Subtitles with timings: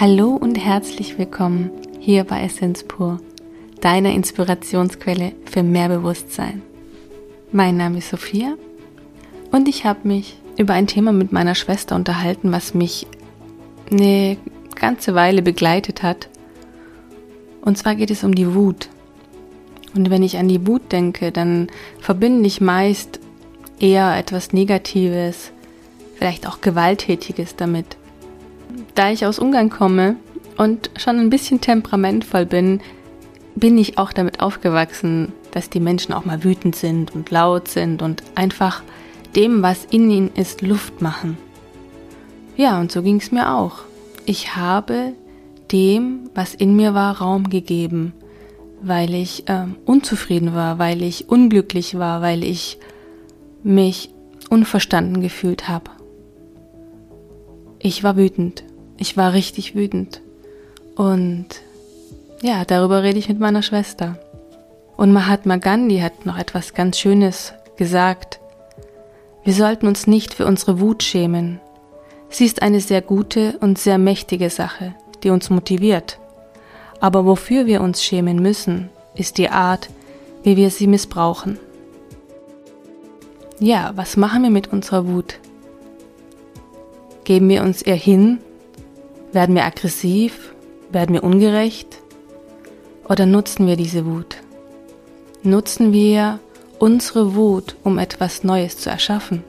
[0.00, 3.18] Hallo und herzlich willkommen hier bei Essence Pur,
[3.80, 6.62] deiner Inspirationsquelle für mehr Bewusstsein.
[7.50, 8.54] Mein Name ist Sophia
[9.50, 13.08] und ich habe mich über ein Thema mit meiner Schwester unterhalten, was mich
[13.90, 14.36] eine
[14.76, 16.28] ganze Weile begleitet hat.
[17.62, 18.90] Und zwar geht es um die Wut.
[19.96, 21.66] Und wenn ich an die Wut denke, dann
[21.98, 23.18] verbinde ich meist
[23.80, 25.50] eher etwas Negatives,
[26.14, 27.96] vielleicht auch Gewalttätiges damit.
[28.98, 30.16] Da ich aus Ungarn komme
[30.56, 32.80] und schon ein bisschen temperamentvoll bin,
[33.54, 38.02] bin ich auch damit aufgewachsen, dass die Menschen auch mal wütend sind und laut sind
[38.02, 38.82] und einfach
[39.36, 41.38] dem, was in ihnen ist, Luft machen.
[42.56, 43.82] Ja, und so ging es mir auch.
[44.26, 45.12] Ich habe
[45.70, 48.12] dem, was in mir war, Raum gegeben,
[48.82, 52.80] weil ich äh, unzufrieden war, weil ich unglücklich war, weil ich
[53.62, 54.10] mich
[54.50, 55.92] unverstanden gefühlt habe.
[57.78, 58.64] Ich war wütend.
[58.98, 60.20] Ich war richtig wütend.
[60.96, 61.46] Und
[62.42, 64.18] ja, darüber rede ich mit meiner Schwester.
[64.96, 68.40] Und Mahatma Gandhi hat noch etwas ganz Schönes gesagt.
[69.44, 71.60] Wir sollten uns nicht für unsere Wut schämen.
[72.28, 76.18] Sie ist eine sehr gute und sehr mächtige Sache, die uns motiviert.
[77.00, 79.88] Aber wofür wir uns schämen müssen, ist die Art,
[80.42, 81.58] wie wir sie missbrauchen.
[83.60, 85.38] Ja, was machen wir mit unserer Wut?
[87.24, 88.38] Geben wir uns ihr hin?
[89.32, 90.54] Werden wir aggressiv?
[90.90, 92.00] Werden wir ungerecht?
[93.08, 94.38] Oder nutzen wir diese Wut?
[95.42, 96.40] Nutzen wir
[96.78, 99.44] unsere Wut, um etwas Neues zu erschaffen?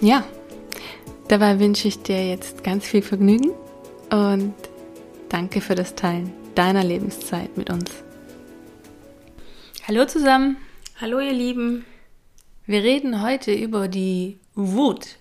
[0.00, 0.24] Ja,
[1.28, 3.50] dabei wünsche ich dir jetzt ganz viel Vergnügen
[4.10, 4.54] und
[5.28, 7.90] danke für das Teilen deiner Lebenszeit mit uns.
[9.86, 10.56] Hallo zusammen.
[11.00, 11.84] Hallo ihr Lieben.
[12.66, 15.16] Wir reden heute über die Wut.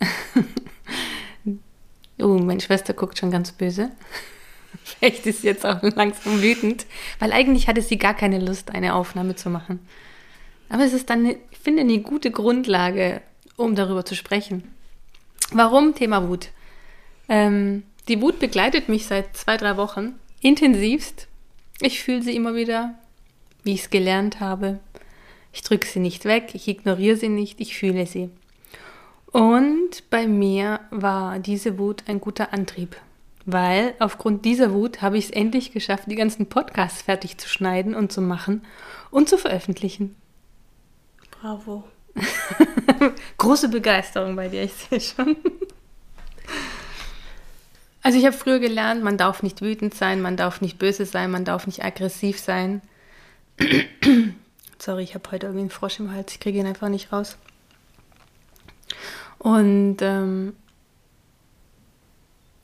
[2.20, 3.90] oh, meine Schwester guckt schon ganz böse.
[4.84, 6.86] Vielleicht ist sie jetzt auch langsam wütend,
[7.18, 9.80] weil eigentlich hatte sie gar keine Lust, eine Aufnahme zu machen.
[10.68, 13.22] Aber es ist dann, ich finde, eine gute Grundlage,
[13.56, 14.64] um darüber zu sprechen.
[15.52, 16.48] Warum Thema Wut?
[17.28, 21.26] Ähm, die Wut begleitet mich seit zwei, drei Wochen intensivst.
[21.80, 22.94] Ich fühle sie immer wieder,
[23.64, 24.80] wie ich es gelernt habe.
[25.52, 28.30] Ich drücke sie nicht weg, ich ignoriere sie nicht, ich fühle sie.
[29.32, 32.96] Und bei mir war diese Wut ein guter Antrieb,
[33.44, 37.94] weil aufgrund dieser Wut habe ich es endlich geschafft, die ganzen Podcasts fertig zu schneiden
[37.94, 38.64] und zu machen
[39.10, 40.16] und zu veröffentlichen.
[41.30, 41.84] Bravo.
[43.38, 45.36] Große Begeisterung bei dir, ich sehe schon.
[48.02, 51.30] Also ich habe früher gelernt, man darf nicht wütend sein, man darf nicht böse sein,
[51.30, 52.80] man darf nicht aggressiv sein.
[54.78, 57.36] Sorry, ich habe heute irgendwie einen Frosch im Hals, ich kriege ihn einfach nicht raus.
[59.38, 60.54] Und ähm,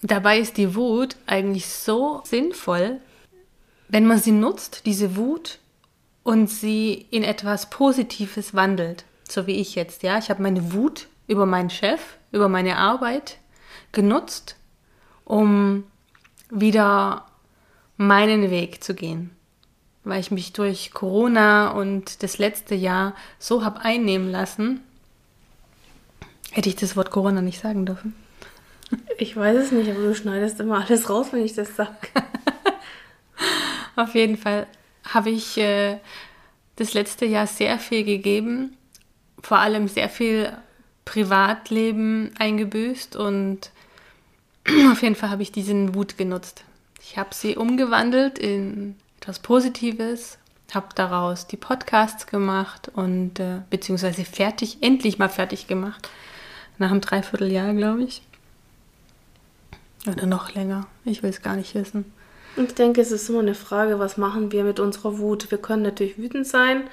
[0.02, 3.00] dabei ist die Wut eigentlich so sinnvoll,
[3.88, 5.58] wenn man sie nutzt, diese Wut,
[6.22, 9.04] und sie in etwas Positives wandelt.
[9.28, 10.16] So wie ich jetzt, ja.
[10.16, 12.00] Ich habe meine Wut über meinen Chef,
[12.32, 13.36] über meine Arbeit
[13.92, 14.56] genutzt,
[15.26, 15.84] um
[16.48, 17.26] wieder
[17.98, 19.34] meinen Weg zu gehen
[20.04, 24.80] weil ich mich durch Corona und das letzte Jahr so habe einnehmen lassen.
[26.54, 28.14] Hätte ich das Wort Corona nicht sagen dürfen?
[29.18, 31.90] Ich weiß es nicht, aber du schneidest immer alles raus, wenn ich das sage.
[33.96, 34.68] Auf jeden Fall
[35.02, 35.98] habe ich äh,
[36.76, 38.76] das letzte Jahr sehr viel gegeben,
[39.42, 40.56] vor allem sehr viel
[41.04, 43.72] Privatleben eingebüßt und
[44.92, 46.62] auf jeden Fall habe ich diesen Wut genutzt.
[47.02, 50.38] Ich habe sie umgewandelt in etwas Positives,
[50.72, 56.08] habe daraus die Podcasts gemacht und äh, beziehungsweise fertig, endlich mal fertig gemacht.
[56.78, 58.22] Nach einem Dreivierteljahr, glaube ich.
[60.06, 60.86] Oder noch länger.
[61.04, 62.04] Ich will es gar nicht wissen.
[62.56, 65.50] Ich denke, es ist immer eine Frage, was machen wir mit unserer Wut?
[65.50, 66.84] Wir können natürlich wütend sein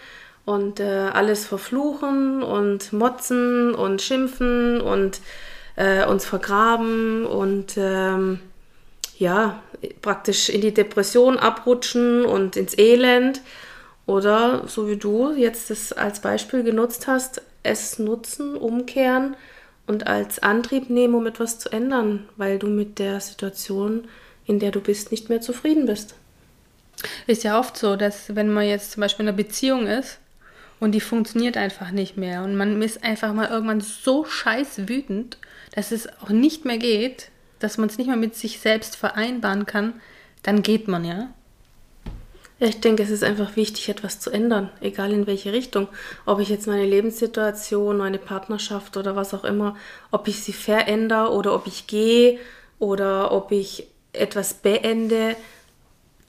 [0.45, 5.21] und äh, alles verfluchen und motzen und schimpfen und
[5.75, 8.39] äh, uns vergraben und ähm,
[9.17, 9.61] ja,
[10.01, 13.41] praktisch in die Depression abrutschen und ins Elend.
[14.07, 19.35] Oder so wie du jetzt das als Beispiel genutzt hast, es nutzen, umkehren
[19.91, 24.07] und als Antrieb nehmen, um etwas zu ändern, weil du mit der Situation,
[24.45, 26.15] in der du bist, nicht mehr zufrieden bist.
[27.27, 30.19] Ist ja oft so, dass wenn man jetzt zum Beispiel in einer Beziehung ist
[30.79, 35.37] und die funktioniert einfach nicht mehr und man ist einfach mal irgendwann so scheiß wütend,
[35.75, 37.29] dass es auch nicht mehr geht,
[37.59, 39.99] dass man es nicht mehr mit sich selbst vereinbaren kann,
[40.41, 41.33] dann geht man, ja.
[42.63, 45.87] Ich denke, es ist einfach wichtig, etwas zu ändern, egal in welche Richtung.
[46.27, 49.75] Ob ich jetzt meine Lebenssituation, meine Partnerschaft oder was auch immer,
[50.11, 52.37] ob ich sie verändere oder ob ich gehe
[52.77, 55.35] oder ob ich etwas beende.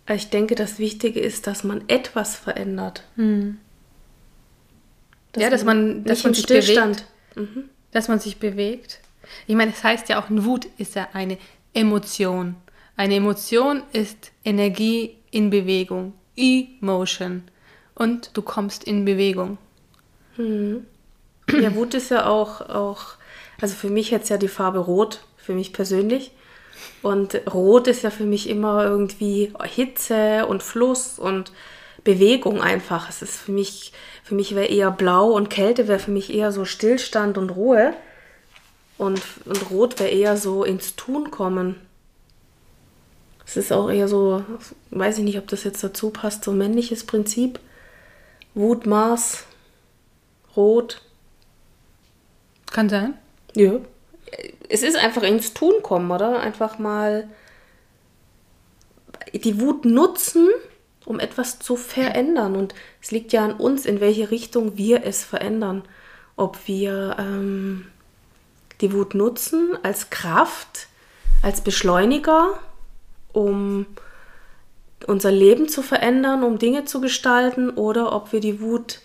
[0.08, 3.02] Ich denke, das Wichtige ist, dass man etwas verändert.
[3.16, 3.58] Hm.
[5.32, 7.04] Dass ja, dass man, dass man sich Stillstand.
[7.34, 7.56] bewegt.
[7.56, 7.64] Mhm.
[7.90, 9.00] Dass man sich bewegt.
[9.46, 11.36] Ich meine, das heißt ja auch, Wut ist ja eine
[11.74, 12.54] Emotion.
[12.96, 16.14] Eine Emotion ist Energie in Bewegung.
[16.36, 17.44] Emotion.
[17.94, 19.58] Und du kommst in Bewegung.
[20.36, 20.86] Mhm.
[21.50, 23.02] Ja, Wut ist ja auch, auch,
[23.60, 26.32] also für mich jetzt ja die Farbe Rot, für mich persönlich.
[27.02, 31.52] Und Rot ist ja für mich immer irgendwie Hitze und Fluss und
[32.04, 33.08] Bewegung einfach.
[33.08, 33.92] Es ist für mich,
[34.24, 37.94] für mich wäre eher Blau und Kälte wäre für mich eher so Stillstand und Ruhe.
[38.98, 41.76] Und, und Rot wäre eher so ins Tun kommen.
[43.44, 44.44] Es ist auch eher so,
[44.90, 47.60] weiß ich nicht, ob das jetzt dazu passt, so männliches Prinzip.
[48.54, 49.44] Wut, Mars,
[50.56, 51.02] Rot.
[52.70, 53.14] Kann sein.
[53.54, 53.74] Ja.
[54.68, 56.40] Es ist einfach ins Tun kommen, oder?
[56.40, 57.28] Einfach mal
[59.34, 60.48] die Wut nutzen,
[61.04, 62.56] um etwas zu verändern.
[62.56, 65.82] Und es liegt ja an uns, in welche Richtung wir es verändern.
[66.36, 67.86] Ob wir ähm,
[68.80, 70.88] die Wut nutzen als Kraft,
[71.42, 72.58] als Beschleuniger,
[73.32, 73.86] um
[75.06, 79.00] unser Leben zu verändern, um Dinge zu gestalten, oder ob wir die Wut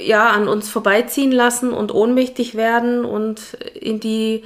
[0.00, 4.44] ja an uns vorbeiziehen lassen und ohnmächtig werden und in die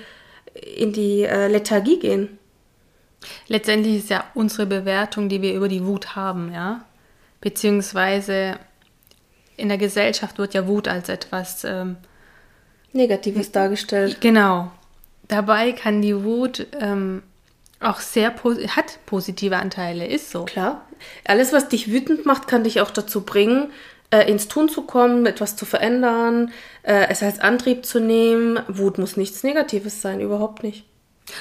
[0.54, 2.38] in die äh, Lethargie gehen.
[3.46, 6.84] Letztendlich ist ja unsere Bewertung, die wir über die Wut haben, ja,
[7.40, 8.58] beziehungsweise
[9.56, 11.96] in der Gesellschaft wird ja Wut als etwas ähm,
[12.92, 14.20] Negatives dargestellt.
[14.20, 14.70] Genau.
[15.28, 17.22] Dabei kann die Wut ähm,
[17.80, 20.44] auch sehr hat positive Anteile, ist so.
[20.44, 20.86] Klar.
[21.24, 23.70] Alles, was dich wütend macht, kann dich auch dazu bringen,
[24.10, 26.52] äh, ins Tun zu kommen, etwas zu verändern,
[26.82, 28.60] äh, es als Antrieb zu nehmen.
[28.68, 30.86] Wut muss nichts Negatives sein, überhaupt nicht.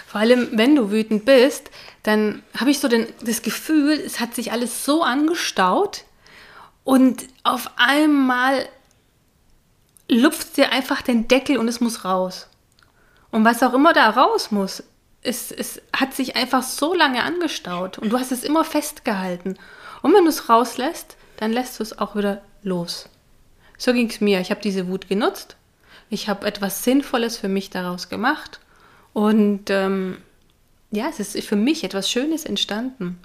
[0.07, 1.69] Vor allem, wenn du wütend bist,
[2.03, 6.05] dann habe ich so den, das Gefühl, es hat sich alles so angestaut
[6.83, 8.67] und auf einmal
[10.09, 12.47] lupft dir einfach den Deckel und es muss raus.
[13.31, 14.83] Und was auch immer da raus muss,
[15.25, 19.57] es, es hat sich einfach so lange angestaut und du hast es immer festgehalten.
[20.01, 23.09] Und wenn du es rauslässt, dann lässt du es auch wieder los.
[23.77, 24.39] So ging es mir.
[24.39, 25.55] Ich habe diese Wut genutzt.
[26.09, 28.59] Ich habe etwas Sinnvolles für mich daraus gemacht.
[29.13, 30.17] Und ähm,
[30.91, 33.19] ja, es ist für mich etwas Schönes entstanden.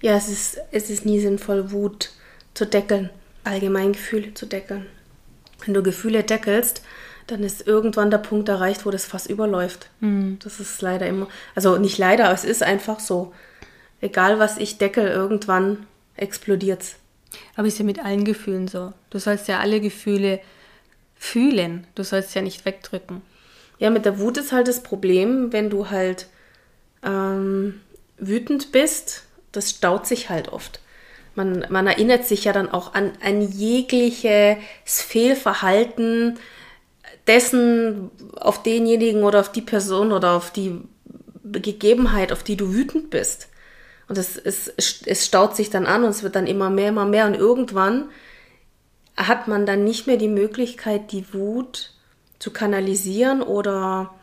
[0.00, 2.10] Ja, es ist, es ist nie sinnvoll, Wut
[2.54, 3.10] zu deckeln,
[3.44, 4.86] allgemein Gefühle zu deckeln.
[5.64, 6.82] Wenn du Gefühle deckelst,
[7.28, 9.88] dann ist irgendwann der Punkt erreicht, wo das Fass überläuft.
[10.00, 10.38] Mhm.
[10.42, 13.32] Das ist leider immer, also nicht leider, aber es ist einfach so.
[14.00, 15.86] Egal was ich deckel, irgendwann
[16.16, 16.96] explodiert es.
[17.56, 18.92] Aber ist ja mit allen Gefühlen so.
[19.10, 20.40] Du sollst ja alle Gefühle
[21.16, 21.86] fühlen.
[21.94, 23.22] Du sollst ja nicht wegdrücken.
[23.78, 26.26] Ja, mit der Wut ist halt das Problem, wenn du halt
[27.04, 27.80] ähm,
[28.18, 30.80] wütend bist, das staut sich halt oft.
[31.34, 36.38] Man, man erinnert sich ja dann auch an, an jegliches Fehlverhalten,
[37.28, 40.80] dessen auf denjenigen oder auf die Person oder auf die
[41.44, 43.48] Gegebenheit, auf die du wütend bist.
[44.08, 44.72] Und es, es,
[45.04, 47.26] es staut sich dann an und es wird dann immer mehr, immer mehr.
[47.26, 48.06] Und irgendwann
[49.16, 51.92] hat man dann nicht mehr die Möglichkeit, die Wut
[52.38, 54.14] zu kanalisieren oder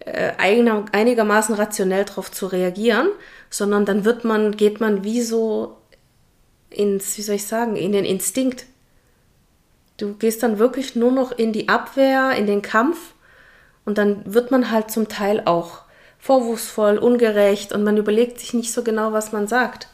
[0.00, 3.08] äh, einigermaßen rationell darauf zu reagieren,
[3.50, 5.78] sondern dann wird man, geht man wie so
[6.70, 8.66] ins, wie soll ich sagen, in den Instinkt.
[9.96, 13.14] Du gehst dann wirklich nur noch in die Abwehr, in den Kampf
[13.84, 15.82] und dann wird man halt zum Teil auch
[16.18, 19.88] vorwurfsvoll, ungerecht und man überlegt sich nicht so genau, was man sagt.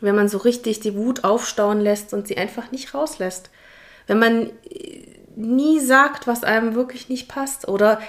[0.00, 3.50] Wenn man so richtig die Wut aufstauen lässt und sie einfach nicht rauslässt.
[4.06, 5.02] Wenn man äh,
[5.36, 8.00] nie sagt, was einem wirklich nicht passt oder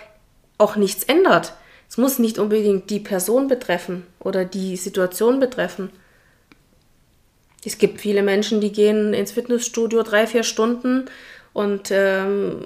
[0.58, 1.54] auch nichts ändert.
[1.90, 5.92] Es muss nicht unbedingt die Person betreffen oder die Situation betreffen.
[7.66, 11.06] Es gibt viele Menschen, die gehen ins Fitnessstudio drei, vier Stunden
[11.54, 12.58] und ähm,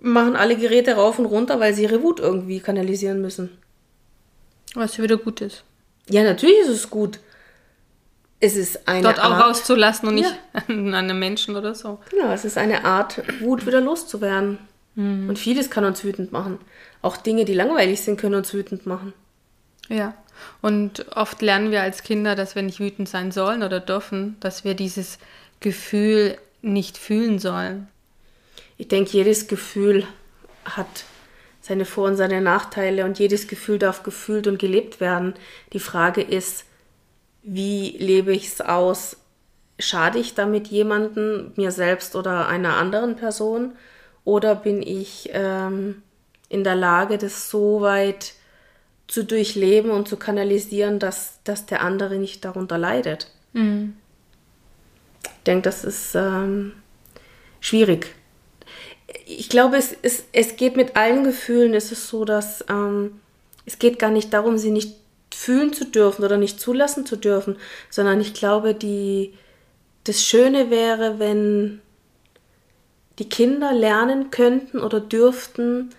[0.00, 3.50] machen alle Geräte rauf und runter, weil sie ihre Wut irgendwie kanalisieren müssen.
[4.74, 5.64] Was wieder gut ist.
[6.08, 7.20] Ja, natürlich ist es gut.
[8.40, 10.62] Es ist eine Dort Art, auch rauszulassen und nicht ja.
[10.68, 12.00] an einem Menschen oder so.
[12.10, 14.58] Genau, es ist eine Art, Wut wieder loszuwerden.
[14.96, 15.28] Mhm.
[15.28, 16.58] Und vieles kann uns wütend machen.
[17.00, 19.12] Auch Dinge, die langweilig sind, können uns wütend machen.
[19.88, 20.14] Ja.
[20.62, 24.64] Und oft lernen wir als Kinder, dass wir nicht wütend sein sollen oder dürfen, dass
[24.64, 25.18] wir dieses
[25.60, 27.88] Gefühl nicht fühlen sollen.
[28.76, 30.06] Ich denke, jedes Gefühl
[30.64, 31.04] hat
[31.60, 35.34] seine Vor- und seine Nachteile und jedes Gefühl darf gefühlt und gelebt werden.
[35.72, 36.64] Die Frage ist,
[37.42, 39.16] wie lebe ich es aus?
[39.78, 43.72] Schade ich damit jemanden, mir selbst oder einer anderen Person?
[44.24, 46.02] Oder bin ich ähm,
[46.48, 48.34] in der Lage, das so weit
[49.06, 53.30] zu durchleben und zu kanalisieren, dass, dass der andere nicht darunter leidet.
[53.52, 53.94] Mhm.
[55.22, 56.72] Ich denke, das ist ähm,
[57.60, 58.14] schwierig.
[59.26, 63.20] Ich glaube, es, es, es geht mit allen Gefühlen, es ist so, dass ähm,
[63.66, 64.94] es geht gar nicht darum, sie nicht
[65.32, 67.56] fühlen zu dürfen oder nicht zulassen zu dürfen,
[67.90, 69.34] sondern ich glaube, die,
[70.04, 71.80] das Schöne wäre, wenn
[73.18, 75.90] die Kinder lernen könnten oder dürften,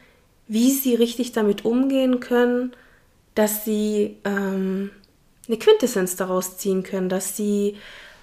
[0.47, 2.73] wie sie richtig damit umgehen können,
[3.35, 4.89] dass sie ähm,
[5.47, 7.77] eine Quintessenz daraus ziehen können, dass sie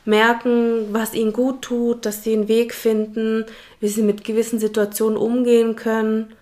[0.04, 3.45] merken, was ihnen gut tut, dass sie einen Weg finden,
[3.81, 6.35] wie sie mit gewissen Situationen umgehen können.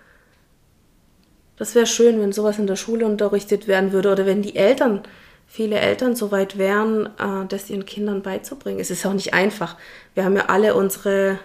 [1.57, 5.03] Das wäre schön, wenn sowas in der Schule unterrichtet werden würde oder wenn die Eltern,
[5.47, 8.81] viele Eltern so weit wären, äh, das ihren Kindern beizubringen.
[8.81, 9.77] Es ist auch nicht einfach.
[10.15, 11.39] Wir haben ja alle unsere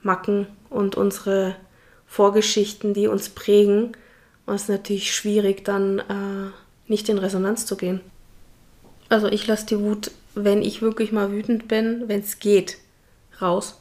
[0.00, 1.56] Macken und unsere
[2.06, 3.92] Vorgeschichten, die uns prägen.
[4.46, 6.50] Und es ist natürlich schwierig, dann äh,
[6.88, 8.00] nicht in Resonanz zu gehen.
[9.08, 12.78] Also ich lasse die Wut, wenn ich wirklich mal wütend bin, wenn es geht,
[13.40, 13.78] raus.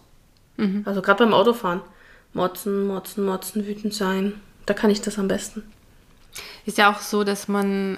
[0.57, 0.83] Mhm.
[0.85, 1.81] Also gerade beim Autofahren.
[2.33, 4.33] Motzen, motzen, motzen, wütend sein.
[4.65, 5.63] Da kann ich das am besten.
[6.65, 7.97] Ist ja auch so, dass man,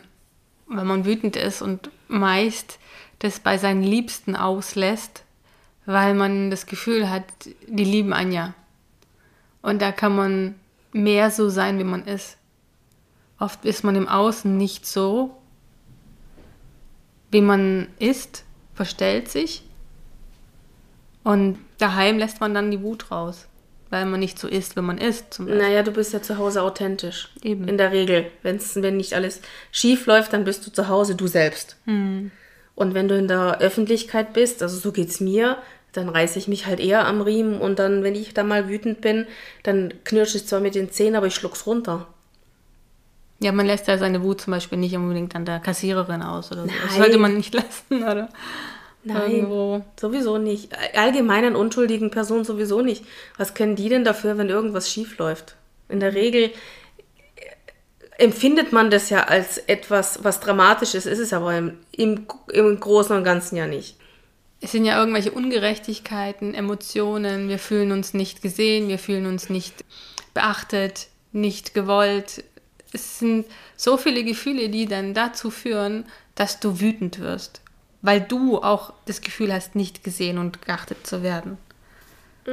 [0.67, 2.79] wenn man wütend ist und meist
[3.19, 5.23] das bei seinen Liebsten auslässt,
[5.85, 7.25] weil man das Gefühl hat,
[7.67, 8.53] die lieben einen ja.
[9.61, 10.55] Und da kann man
[10.91, 12.37] mehr so sein, wie man ist.
[13.43, 15.35] Oft ist man im Außen nicht so,
[17.29, 19.63] wie man ist, verstellt sich.
[21.25, 23.47] Und daheim lässt man dann die Wut raus,
[23.89, 25.33] weil man nicht so ist, wie man ist.
[25.33, 27.33] Zum naja, du bist ja zu Hause authentisch.
[27.41, 27.67] Eben.
[27.67, 28.31] In der Regel.
[28.43, 29.41] Wenn's, wenn nicht alles
[29.73, 31.75] schief läuft, dann bist du zu Hause du selbst.
[31.83, 32.31] Hm.
[32.75, 35.57] Und wenn du in der Öffentlichkeit bist, also so geht es mir,
[35.91, 39.01] dann reiße ich mich halt eher am Riemen und dann, wenn ich da mal wütend
[39.01, 39.27] bin,
[39.63, 42.07] dann knirsche ich zwar mit den Zähnen, aber ich schluck's runter.
[43.43, 46.61] Ja, man lässt ja seine Wut zum Beispiel nicht unbedingt an der Kassiererin aus oder
[46.61, 46.67] so.
[46.67, 46.77] Nein.
[46.85, 48.29] Das sollte man nicht lassen, oder?
[49.03, 49.83] Nein, Irgendwo.
[49.99, 50.71] sowieso nicht.
[50.95, 53.03] Allgemein an unschuldigen Personen sowieso nicht.
[53.37, 55.55] Was können die denn dafür, wenn irgendwas schief läuft?
[55.89, 56.51] In der Regel
[58.17, 62.79] empfindet man das ja als etwas, was dramatisch ist, ist es aber im, im, im
[62.79, 63.97] Großen und Ganzen ja nicht.
[64.61, 69.83] Es sind ja irgendwelche Ungerechtigkeiten, Emotionen, wir fühlen uns nicht gesehen, wir fühlen uns nicht
[70.33, 72.45] beachtet, nicht gewollt.
[72.93, 73.45] Es sind
[73.75, 77.61] so viele Gefühle, die dann dazu führen, dass du wütend wirst,
[78.01, 81.57] weil du auch das Gefühl hast, nicht gesehen und geachtet zu werden.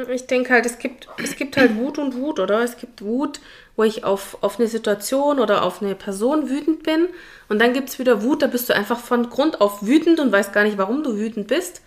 [0.08, 2.62] Ich denke halt, es gibt, es gibt halt Wut und Wut, oder?
[2.62, 3.40] Es gibt Wut,
[3.74, 7.08] wo ich auf, auf eine Situation oder auf eine Person wütend bin.
[7.48, 10.30] Und dann gibt es wieder Wut, da bist du einfach von Grund auf wütend und
[10.30, 11.82] weißt gar nicht, warum du wütend bist.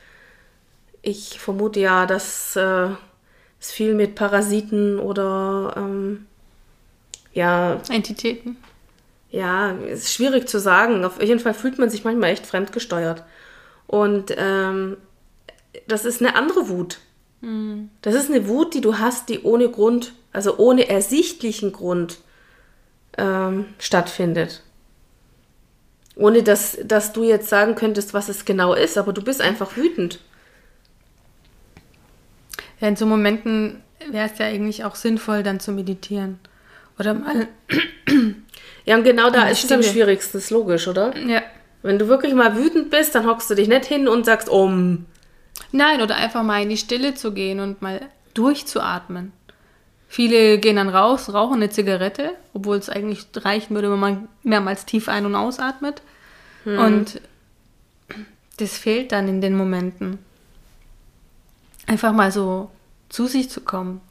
[1.01, 2.89] Ich vermute ja, dass äh,
[3.61, 6.25] es viel mit Parasiten oder ähm,
[7.33, 7.81] ja.
[7.89, 8.57] Entitäten.
[9.29, 11.03] Ja, ist schwierig zu sagen.
[11.03, 13.23] Auf jeden Fall fühlt man sich manchmal echt fremdgesteuert.
[13.87, 14.97] Und ähm,
[15.87, 16.99] das ist eine andere Wut.
[18.01, 22.19] Das ist eine Wut, die du hast, die ohne Grund, also ohne ersichtlichen Grund
[23.17, 24.63] ähm, stattfindet.
[26.15, 29.75] Ohne dass, dass du jetzt sagen könntest, was es genau ist, aber du bist einfach
[29.75, 30.19] wütend.
[32.79, 36.39] Ja, in so Momenten wäre es ja eigentlich auch sinnvoll, dann zu meditieren.
[36.99, 37.47] Oder mal.
[38.85, 41.15] Ja, und genau da ist es am schwierigsten, ist logisch, oder?
[41.17, 41.41] Ja.
[41.83, 45.05] Wenn du wirklich mal wütend bist, dann hockst du dich nicht hin und sagst, um.
[45.71, 48.01] Nein, oder einfach mal in die Stille zu gehen und mal
[48.33, 49.31] durchzuatmen.
[50.07, 54.85] Viele gehen dann raus, rauchen eine Zigarette, obwohl es eigentlich reichen würde, wenn man mehrmals
[54.85, 56.01] tief ein- und ausatmet.
[56.65, 56.77] Hm.
[56.77, 57.21] Und
[58.57, 60.19] das fehlt dann in den Momenten.
[61.87, 62.69] Einfach mal so
[63.09, 64.01] zu sich zu kommen.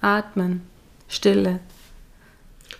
[0.00, 0.62] Atmen.
[1.08, 1.60] Stille.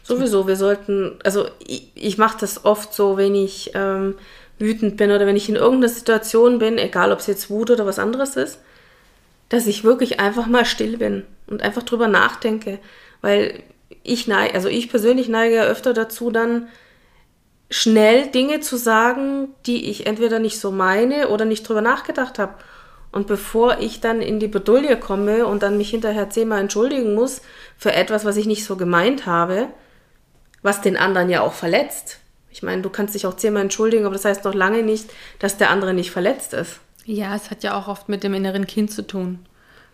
[0.09, 4.15] Sowieso, wir sollten, also ich, ich mache das oft so, wenn ich ähm,
[4.59, 7.85] wütend bin oder wenn ich in irgendeiner Situation bin, egal ob es jetzt Wut oder
[7.85, 8.59] was anderes ist,
[9.51, 12.79] dass ich wirklich einfach mal still bin und einfach drüber nachdenke.
[13.21, 13.63] Weil
[14.03, 16.69] ich neige, also ich persönlich neige ja öfter dazu, dann
[17.69, 22.55] schnell Dinge zu sagen, die ich entweder nicht so meine oder nicht drüber nachgedacht habe.
[23.13, 27.43] Und bevor ich dann in die Bedulie komme und dann mich hinterher zehnmal entschuldigen muss
[27.77, 29.69] für etwas, was ich nicht so gemeint habe,
[30.63, 32.19] was den anderen ja auch verletzt,
[32.51, 35.59] ich meine, du kannst dich auch zehnmal entschuldigen, aber das heißt noch lange nicht, dass
[35.59, 36.81] der andere nicht verletzt ist.
[37.05, 39.47] Ja, es hat ja auch oft mit dem inneren Kind zu tun.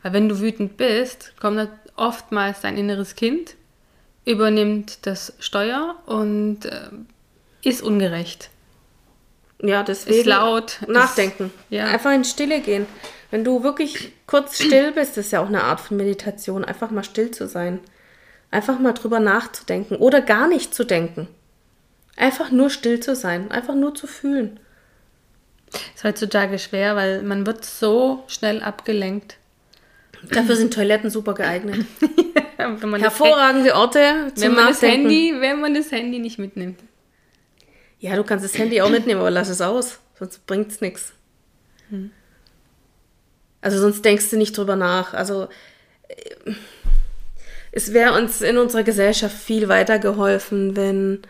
[0.03, 3.57] Weil wenn du wütend bist, kommt oftmals dein inneres Kind,
[4.25, 6.89] übernimmt das Steuer und äh,
[7.63, 8.51] ist ungerecht.
[9.63, 10.21] Ja, deswegen.
[10.21, 10.79] Ist laut.
[10.89, 11.47] Nachdenken.
[11.47, 11.87] Ist, ja.
[11.87, 12.87] Einfach in Stille gehen.
[13.31, 17.05] Wenn du wirklich kurz still bist, ist ja auch eine Art von Meditation, einfach mal
[17.05, 17.81] still zu sein.
[18.55, 21.29] Einfach mal drüber nachzudenken oder gar nicht zu denken.
[22.17, 24.61] Einfach nur still zu sein, einfach nur zu fühlen.
[25.95, 29.39] Ist heutzutage schwer, weil man wird so schnell abgelenkt.
[30.31, 31.85] Dafür sind Toiletten super geeignet.
[32.57, 36.81] Hervorragende Orte zum wenn man das Handy, Wenn man das Handy nicht mitnimmt.
[37.99, 41.13] Ja, du kannst das Handy auch mitnehmen, aber lass es aus, sonst bringt es nichts.
[41.91, 42.11] Hm.
[43.61, 45.13] Also sonst denkst du nicht drüber nach.
[45.13, 45.49] Also
[46.09, 46.53] äh,
[47.77, 51.23] es wäre uns in unserer Gesellschaft viel weiter geholfen, wenn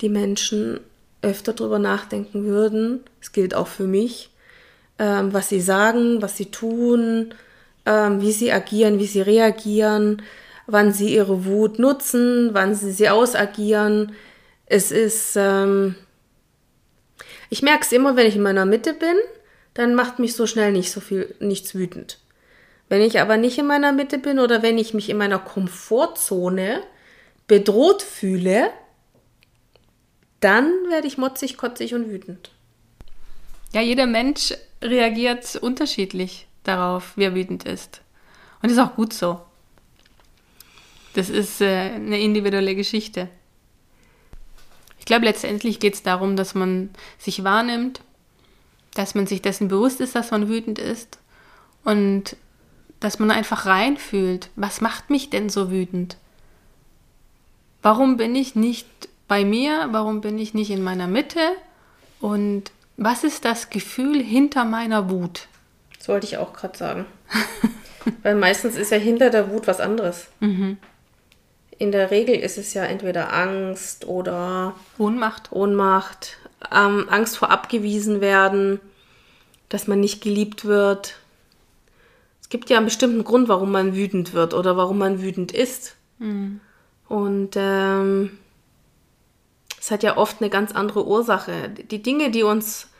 [0.00, 0.80] die Menschen
[1.22, 3.04] öfter drüber nachdenken würden.
[3.20, 4.30] Es gilt auch für mich,
[4.98, 7.32] ähm, was sie sagen, was sie tun,
[7.86, 10.22] ähm, wie sie agieren, wie sie reagieren,
[10.66, 14.16] wann sie ihre Wut nutzen, wann sie sie ausagieren.
[14.66, 15.94] Es ist, ähm,
[17.50, 19.14] ich merke es immer, wenn ich in meiner Mitte bin,
[19.74, 22.18] dann macht mich so schnell nicht so viel, nichts wütend.
[22.92, 26.82] Wenn ich aber nicht in meiner Mitte bin oder wenn ich mich in meiner Komfortzone
[27.46, 28.68] bedroht fühle,
[30.40, 32.50] dann werde ich motzig, kotzig und wütend.
[33.72, 38.02] Ja, jeder Mensch reagiert unterschiedlich darauf, wie er wütend ist.
[38.60, 39.40] Und ist auch gut so.
[41.14, 43.30] Das ist äh, eine individuelle Geschichte.
[44.98, 48.02] Ich glaube, letztendlich geht es darum, dass man sich wahrnimmt,
[48.92, 51.18] dass man sich dessen bewusst ist, dass man wütend ist
[51.84, 52.36] und
[53.02, 56.16] dass man einfach reinfühlt, was macht mich denn so wütend?
[57.82, 58.86] Warum bin ich nicht
[59.26, 59.88] bei mir?
[59.90, 61.40] Warum bin ich nicht in meiner Mitte?
[62.20, 65.48] Und was ist das Gefühl hinter meiner Wut?
[65.98, 67.06] Das wollte ich auch gerade sagen.
[68.22, 70.28] Weil meistens ist ja hinter der Wut was anderes.
[70.40, 70.78] Mhm.
[71.78, 75.50] In der Regel ist es ja entweder Angst oder Ohnmacht.
[75.50, 76.36] Ohnmacht,
[76.72, 78.78] ähm, Angst vor abgewiesen werden,
[79.68, 81.16] dass man nicht geliebt wird,
[82.52, 85.96] gibt ja einen bestimmten Grund, warum man wütend wird oder warum man wütend ist.
[86.18, 86.60] Mhm.
[87.08, 88.38] Und ähm,
[89.80, 91.70] es hat ja oft eine ganz andere Ursache.
[91.70, 92.90] Die Dinge, die uns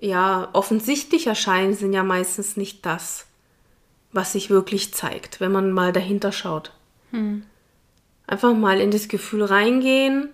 [0.00, 3.26] ja offensichtlich erscheinen, sind ja meistens nicht das,
[4.10, 6.72] was sich wirklich zeigt, wenn man mal dahinter schaut.
[7.12, 7.44] Mhm.
[8.26, 10.30] Einfach mal in das Gefühl reingehen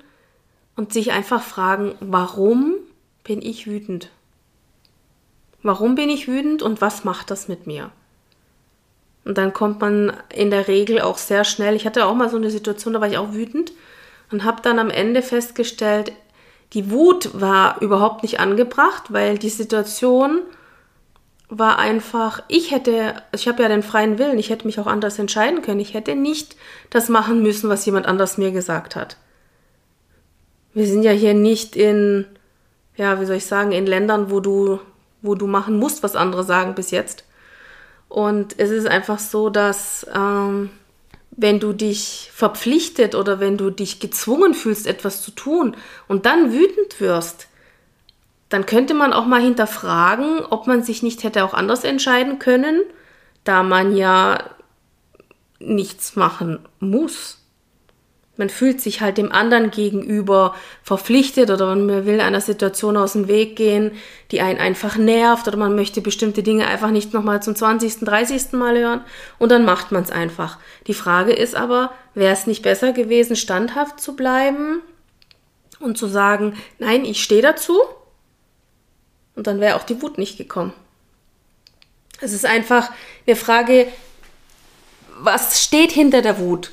[0.75, 2.77] und sich einfach fragen, warum
[3.25, 4.09] bin ich wütend?
[5.62, 7.90] Warum bin ich wütend und was macht das mit mir?
[9.29, 11.77] Und dann kommt man in der Regel auch sehr schnell.
[11.77, 13.73] Ich hatte auch mal so eine Situation, da war ich auch wütend
[14.33, 16.12] und habe dann am Ende festgestellt,
[16.73, 20.41] die Wut war überhaupt nicht angebracht, weil die Situation
[21.51, 25.19] war einfach, ich hätte, ich habe ja den freien Willen, ich hätte mich auch anders
[25.19, 25.81] entscheiden können.
[25.81, 26.57] Ich hätte nicht
[26.88, 29.19] das machen müssen, was jemand anders mir gesagt hat.
[30.73, 32.25] Wir sind ja hier nicht in,
[32.97, 34.81] ja, wie soll ich sagen, in Ländern, wo du,
[35.21, 37.25] wo du machen musst, was andere sagen bis jetzt.
[38.09, 40.71] Und es ist einfach so, dass ähm,
[41.31, 45.77] wenn du dich verpflichtet oder wenn du dich gezwungen fühlst, etwas zu tun
[46.09, 47.49] und dann wütend wirst,
[48.49, 52.83] dann könnte man auch mal hinterfragen, ob man sich nicht hätte auch anders entscheiden können,
[53.44, 54.38] da man ja
[55.59, 57.38] nichts machen muss
[58.38, 63.27] man fühlt sich halt dem anderen gegenüber verpflichtet oder man will einer Situation aus dem
[63.27, 63.90] Weg gehen,
[64.31, 68.53] die einen einfach nervt oder man möchte bestimmte Dinge einfach nicht nochmal zum 20., 30.
[68.53, 69.01] Mal hören
[69.38, 70.59] und dann macht man es einfach.
[70.87, 74.83] Die Frage ist aber, wäre es nicht besser gewesen, standhaft zu bleiben
[75.81, 77.81] und zu sagen, nein, ich stehe dazu
[79.35, 80.72] und dann wäre auch die Wut nicht gekommen.
[82.20, 82.90] Es ist einfach
[83.27, 83.88] eine Frage,
[85.20, 86.70] was steht hinter der Wut?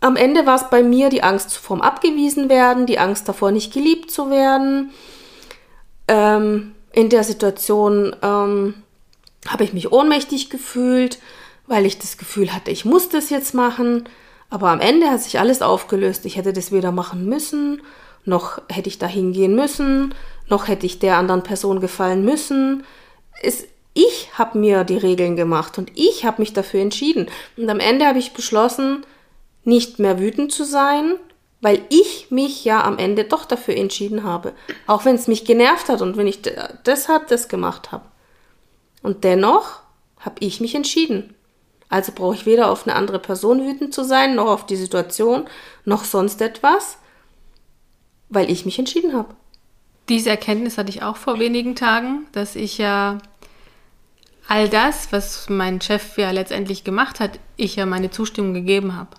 [0.00, 3.72] Am Ende war es bei mir die Angst vorm Abgewiesen werden, die Angst davor, nicht
[3.72, 4.90] geliebt zu werden.
[6.06, 8.74] Ähm, in der Situation ähm,
[9.46, 11.18] habe ich mich ohnmächtig gefühlt,
[11.66, 14.08] weil ich das Gefühl hatte, ich muss das jetzt machen.
[14.50, 16.24] Aber am Ende hat sich alles aufgelöst.
[16.24, 17.82] Ich hätte das weder machen müssen,
[18.24, 20.14] noch hätte ich da hingehen müssen,
[20.48, 22.84] noch hätte ich der anderen Person gefallen müssen.
[23.42, 27.26] Es, ich habe mir die Regeln gemacht und ich habe mich dafür entschieden.
[27.56, 29.04] Und am Ende habe ich beschlossen,
[29.68, 31.14] nicht mehr wütend zu sein,
[31.60, 34.54] weil ich mich ja am Ende doch dafür entschieden habe.
[34.86, 36.40] Auch wenn es mich genervt hat und wenn ich
[36.86, 38.04] deshalb das gemacht habe.
[39.02, 39.80] Und dennoch
[40.18, 41.34] habe ich mich entschieden.
[41.88, 45.46] Also brauche ich weder auf eine andere Person wütend zu sein, noch auf die Situation,
[45.84, 46.98] noch sonst etwas,
[48.28, 49.34] weil ich mich entschieden habe.
[50.08, 53.18] Diese Erkenntnis hatte ich auch vor wenigen Tagen, dass ich ja
[54.46, 59.10] all das, was mein Chef ja letztendlich gemacht hat, ich ja meine Zustimmung gegeben habe.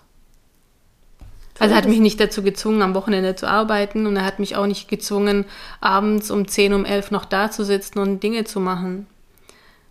[1.60, 4.56] Also er hat mich nicht dazu gezwungen, am Wochenende zu arbeiten und er hat mich
[4.56, 5.44] auch nicht gezwungen,
[5.80, 9.06] abends um 10, um 11 noch da zu sitzen und Dinge zu machen.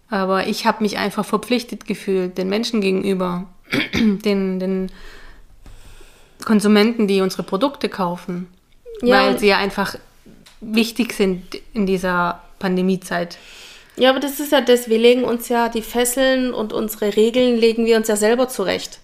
[0.10, 3.46] Aber ich habe mich einfach verpflichtet gefühlt, den Menschen gegenüber,
[3.94, 4.92] den, den
[6.44, 8.48] Konsumenten, die unsere Produkte kaufen,
[9.04, 9.96] Ja, weil sie ja einfach
[10.62, 13.38] wichtig sind in dieser Pandemiezeit.
[13.96, 17.58] Ja, aber das ist ja das, wir legen uns ja die Fesseln und unsere Regeln
[17.58, 19.00] legen wir uns ja selber zurecht.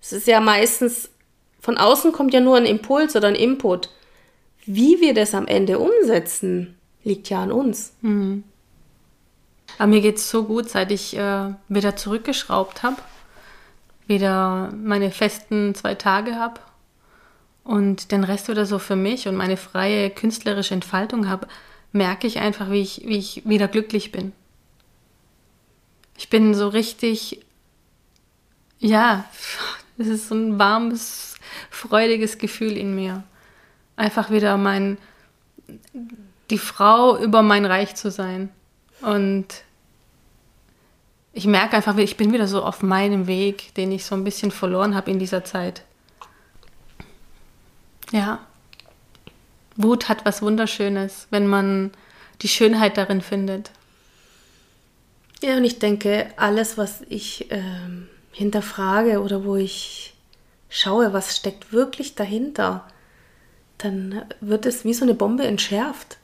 [0.00, 1.08] Es ist ja meistens,
[1.62, 3.88] von außen kommt ja nur ein Impuls oder ein Input.
[4.66, 7.94] Wie wir das am Ende umsetzen, liegt ja an uns.
[9.78, 12.96] Aber mir geht's so gut, seit ich äh, wieder zurückgeschraubt habe,
[14.06, 16.60] wieder meine festen zwei Tage habe
[17.64, 21.46] und den Rest wieder so für mich und meine freie künstlerische Entfaltung habe,
[21.92, 24.32] merke ich einfach, wie ich, wie ich wieder glücklich bin.
[26.16, 27.44] Ich bin so richtig,
[28.80, 29.24] ja,
[29.98, 31.31] es ist so ein warmes,
[31.70, 33.22] freudiges Gefühl in mir.
[33.96, 34.98] Einfach wieder mein,
[36.50, 38.50] die Frau über mein Reich zu sein.
[39.00, 39.46] Und
[41.32, 44.50] ich merke einfach, ich bin wieder so auf meinem Weg, den ich so ein bisschen
[44.50, 45.82] verloren habe in dieser Zeit.
[48.12, 48.40] Ja.
[49.76, 51.92] Wut hat was Wunderschönes, wenn man
[52.42, 53.70] die Schönheit darin findet.
[55.42, 60.11] Ja, und ich denke, alles, was ich ähm, hinterfrage oder wo ich
[60.72, 62.88] schaue, was steckt wirklich dahinter,
[63.78, 66.16] dann wird es wie so eine Bombe entschärft.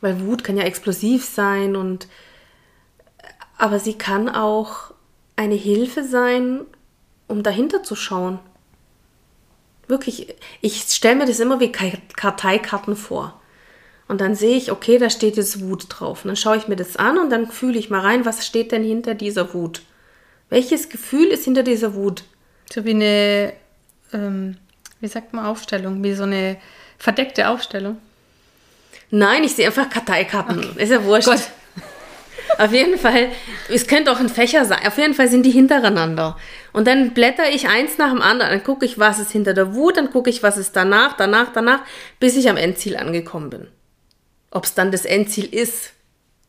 [0.00, 2.08] Weil Wut kann ja explosiv sein und
[3.58, 4.92] aber sie kann auch
[5.36, 6.62] eine Hilfe sein,
[7.28, 8.40] um dahinter zu schauen.
[9.86, 13.40] Wirklich, ich stelle mir das immer wie Ka- Karteikarten vor.
[14.08, 16.24] Und dann sehe ich, okay, da steht jetzt Wut drauf.
[16.24, 18.72] Und dann schaue ich mir das an und dann fühle ich mal rein, was steht
[18.72, 19.82] denn hinter dieser Wut?
[20.48, 22.24] Welches Gefühl ist hinter dieser Wut?
[22.72, 23.52] So wie eine,
[24.12, 24.56] ähm,
[25.00, 26.56] wie sagt man, Aufstellung, wie so eine
[26.98, 27.98] verdeckte Aufstellung.
[29.10, 30.76] Nein, ich sehe einfach Karteikarten.
[30.78, 31.28] Ist ja wurscht.
[31.28, 31.40] Gut.
[32.58, 33.28] Auf jeden Fall,
[33.68, 34.86] es könnte auch ein Fächer sein.
[34.86, 36.36] Auf jeden Fall sind die hintereinander.
[36.72, 38.50] Und dann blätter ich eins nach dem anderen.
[38.50, 41.52] Dann gucke ich, was ist hinter der Wut, dann gucke ich, was ist danach, danach,
[41.52, 41.80] danach,
[42.20, 43.68] bis ich am Endziel angekommen bin.
[44.50, 45.92] Ob es dann das Endziel ist,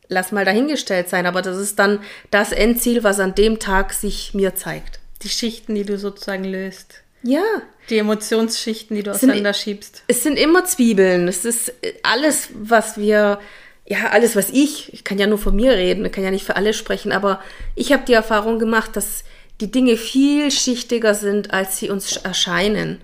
[0.08, 1.26] lass mal dahingestellt sein.
[1.26, 2.00] Aber das ist dann
[2.30, 5.00] das Endziel, was an dem Tag sich mir zeigt.
[5.22, 7.03] Die Schichten, die du sozusagen löst.
[7.26, 7.42] Ja,
[7.90, 10.02] Die Emotionsschichten, die du Sind- auseinanderschiebst.
[10.06, 11.26] es sind immer Zwiebeln.
[11.26, 13.38] Es ist alles, was wir,
[13.86, 16.44] ja, alles, was ich, ich kann ja nur von mir reden, ich kann ja nicht
[16.44, 17.40] für alle sprechen, aber
[17.74, 19.24] ich habe die Erfahrung gemacht, dass
[19.60, 23.00] die Dinge viel schichtiger sind, als sie uns erscheinen.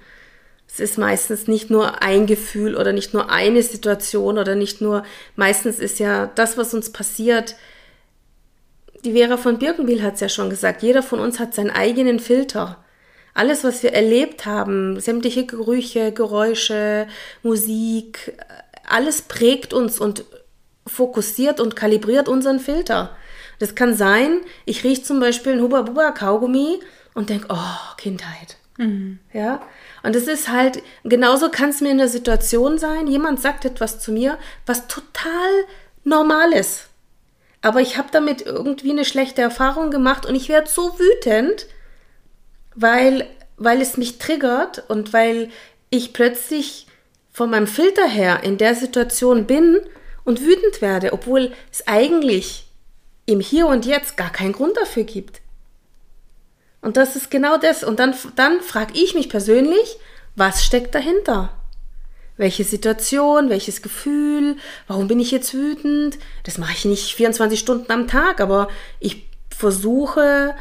[0.68, 5.04] Es ist meistens nicht nur ein Gefühl oder nicht nur eine Situation oder nicht nur,
[5.34, 7.56] meistens ist ja das, was uns passiert,
[9.04, 12.20] die Vera von Birkenbiel hat es ja schon gesagt, jeder von uns hat seinen eigenen
[12.20, 12.84] Filter.
[13.34, 17.06] Alles, was wir erlebt haben, sämtliche Gerüche, Geräusche,
[17.42, 18.36] Musik,
[18.86, 20.24] alles prägt uns und
[20.86, 23.16] fokussiert und kalibriert unseren Filter.
[23.58, 26.80] Das kann sein, ich rieche zum Beispiel ein Hubba Bubba Kaugummi
[27.14, 28.56] und denke, oh, Kindheit.
[29.32, 29.60] Ja,
[30.02, 34.00] und es ist halt, genauso kann es mir in der Situation sein, jemand sagt etwas
[34.00, 35.50] zu mir, was total
[36.02, 36.86] normal ist.
[37.60, 41.66] Aber ich habe damit irgendwie eine schlechte Erfahrung gemacht und ich werde so wütend,
[42.80, 45.50] weil, weil es mich triggert und weil
[45.90, 46.86] ich plötzlich
[47.32, 49.80] von meinem Filter her in der Situation bin
[50.24, 52.66] und wütend werde, obwohl es eigentlich
[53.26, 55.40] im Hier und Jetzt gar keinen Grund dafür gibt.
[56.80, 57.84] Und das ist genau das.
[57.84, 59.98] Und dann, dann frage ich mich persönlich,
[60.34, 61.50] was steckt dahinter?
[62.36, 66.18] Welche Situation, welches Gefühl, warum bin ich jetzt wütend?
[66.44, 70.54] Das mache ich nicht 24 Stunden am Tag, aber ich versuche,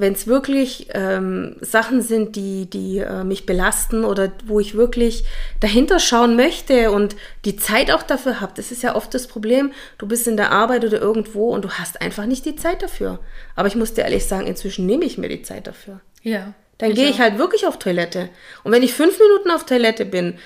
[0.00, 5.24] wenn es wirklich ähm, Sachen sind, die, die äh, mich belasten oder wo ich wirklich
[5.60, 8.52] dahinter schauen möchte und die Zeit auch dafür habe.
[8.54, 11.70] Das ist ja oft das Problem, du bist in der Arbeit oder irgendwo und du
[11.70, 13.18] hast einfach nicht die Zeit dafür.
[13.56, 16.00] Aber ich muss dir ehrlich sagen, inzwischen nehme ich mir die Zeit dafür.
[16.22, 16.54] Ja.
[16.78, 18.28] Dann gehe ich halt wirklich auf Toilette.
[18.62, 20.38] Und wenn ich fünf Minuten auf Toilette bin,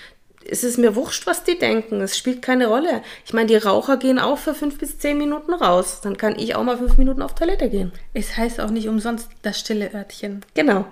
[0.44, 2.00] ist es mir wurscht, was die denken.
[2.00, 3.02] Es spielt keine Rolle.
[3.24, 6.00] Ich meine, die Raucher gehen auch für fünf bis zehn Minuten raus.
[6.02, 7.92] Dann kann ich auch mal fünf Minuten auf Toilette gehen.
[8.14, 10.44] Es heißt auch nicht umsonst das stille Örtchen.
[10.54, 10.86] Genau.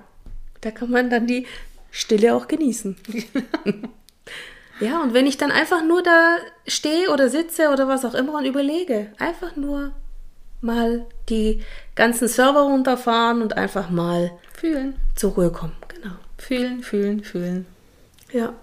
[0.61, 1.47] Da kann man dann die
[1.91, 2.97] Stille auch genießen.
[4.81, 6.37] ja, und wenn ich dann einfach nur da
[6.67, 9.93] stehe oder sitze oder was auch immer und überlege, einfach nur
[10.61, 11.63] mal die
[11.95, 14.95] ganzen Server runterfahren und einfach mal Fühlen.
[15.17, 15.77] zur Ruhe kommen.
[15.89, 16.15] Genau.
[16.39, 17.67] Fühlen, fühlen, fühlen.
[18.33, 18.55] Ja.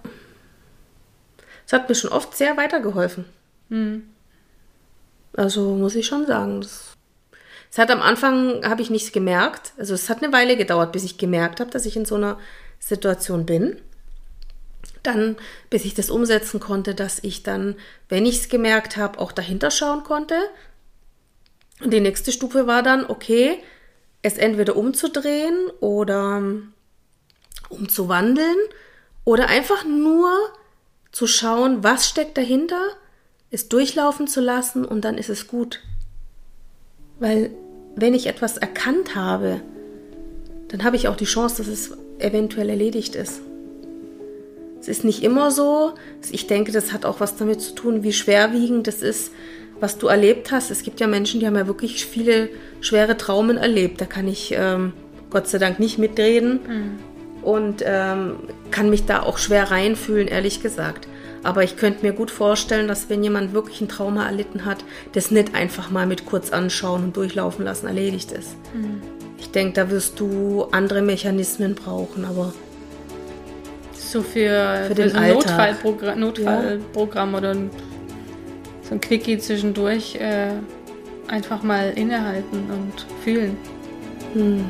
[1.68, 3.26] Es hat mir schon oft sehr weitergeholfen.
[5.36, 6.60] Also muss ich schon sagen.
[6.60, 9.74] Es hat am Anfang, habe ich nichts gemerkt.
[9.76, 12.38] Also es hat eine Weile gedauert, bis ich gemerkt habe, dass ich in so einer
[12.78, 13.76] Situation bin.
[15.02, 15.36] Dann,
[15.68, 17.76] bis ich das umsetzen konnte, dass ich dann,
[18.08, 20.36] wenn ich es gemerkt habe, auch dahinter schauen konnte.
[21.84, 23.62] Und die nächste Stufe war dann, okay,
[24.22, 26.42] es entweder umzudrehen oder
[27.68, 28.56] umzuwandeln
[29.26, 30.30] oder einfach nur
[31.18, 32.80] zu schauen, was steckt dahinter,
[33.50, 35.80] es durchlaufen zu lassen und dann ist es gut.
[37.18, 37.50] Weil
[37.96, 39.60] wenn ich etwas erkannt habe,
[40.68, 43.40] dann habe ich auch die Chance, dass es eventuell erledigt ist.
[44.80, 45.94] Es ist nicht immer so.
[46.30, 49.32] Ich denke, das hat auch was damit zu tun, wie schwerwiegend das ist,
[49.80, 50.70] was du erlebt hast.
[50.70, 52.48] Es gibt ja Menschen, die haben ja wirklich viele
[52.80, 54.00] schwere Traumen erlebt.
[54.00, 54.92] Da kann ich ähm,
[55.30, 57.17] Gott sei Dank nicht mitreden mhm.
[57.48, 58.36] Und ähm,
[58.70, 61.08] kann mich da auch schwer reinfühlen, ehrlich gesagt.
[61.42, 65.30] Aber ich könnte mir gut vorstellen, dass wenn jemand wirklich ein Trauma erlitten hat, das
[65.30, 68.50] nicht einfach mal mit kurz anschauen und durchlaufen lassen erledigt ist.
[68.74, 69.00] Mhm.
[69.38, 72.52] Ich denke, da wirst du andere Mechanismen brauchen, aber
[73.94, 77.38] so für, für, den so ein Notfallprogramm, ja.
[77.38, 80.50] oder so ein Quickie zwischendurch äh,
[81.28, 83.56] einfach mal innehalten und fühlen.
[84.34, 84.66] Hm.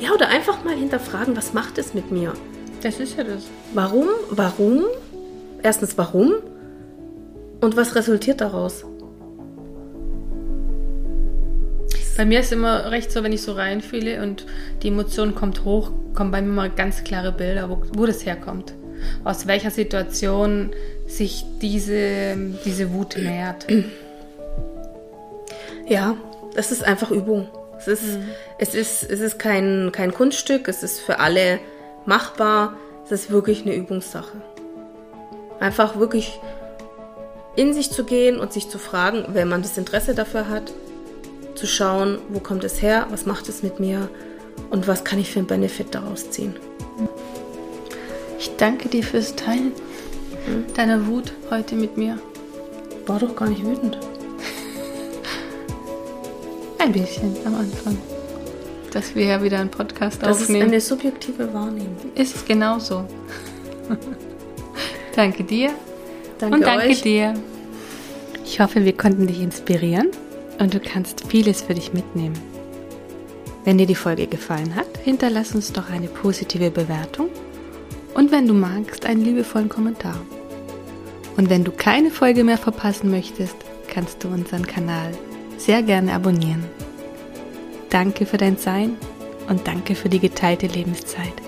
[0.00, 2.34] Ja, oder einfach mal hinterfragen, was macht es mit mir?
[2.82, 3.44] Das ist ja das.
[3.72, 4.08] Warum?
[4.30, 4.84] Warum?
[5.62, 6.34] Erstens, warum?
[7.60, 8.84] Und was resultiert daraus?
[12.16, 14.46] Bei mir ist immer recht so, wenn ich so reinfühle und
[14.82, 18.74] die Emotion kommt hoch, kommen bei mir mal ganz klare Bilder, wo, wo das herkommt.
[19.24, 20.70] Aus welcher Situation
[21.06, 23.66] sich diese, diese Wut nähert.
[25.86, 26.16] Ja,
[26.54, 27.48] das ist einfach Übung.
[27.86, 28.28] Es ist, mhm.
[28.58, 31.60] es ist, es ist kein, kein Kunststück, es ist für alle
[32.06, 32.76] machbar.
[33.04, 34.40] Es ist wirklich eine Übungssache.
[35.60, 36.40] Einfach wirklich
[37.54, 40.72] in sich zu gehen und sich zu fragen, wenn man das Interesse dafür hat,
[41.54, 44.08] zu schauen, wo kommt es her, was macht es mit mir
[44.70, 46.56] und was kann ich für einen Benefit daraus ziehen.
[48.38, 49.72] Ich danke dir fürs Teilen
[50.46, 50.66] hm?
[50.74, 52.18] deiner Wut heute mit mir.
[53.06, 53.98] War doch gar nicht wütend.
[56.84, 57.96] Ein bisschen am Anfang.
[58.92, 60.70] Dass wir ja wieder einen Podcast das aufnehmen.
[60.70, 61.96] Das ist eine subjektive Wahrnehmung.
[62.14, 63.06] Ist es genauso.
[65.16, 65.70] danke dir.
[66.38, 67.00] Danke und danke euch.
[67.00, 67.32] dir.
[68.44, 70.10] Ich hoffe, wir konnten dich inspirieren
[70.58, 72.38] und du kannst vieles für dich mitnehmen.
[73.64, 77.30] Wenn dir die Folge gefallen hat, hinterlass uns doch eine positive Bewertung
[78.12, 80.20] und wenn du magst, einen liebevollen Kommentar.
[81.38, 83.56] Und wenn du keine Folge mehr verpassen möchtest,
[83.88, 85.12] kannst du unseren Kanal
[85.56, 86.64] sehr gerne abonnieren.
[87.90, 88.96] Danke für dein Sein
[89.48, 91.43] und danke für die geteilte Lebenszeit.